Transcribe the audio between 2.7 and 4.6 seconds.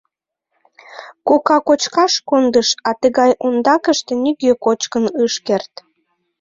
а тыгай ондакыште нигӧ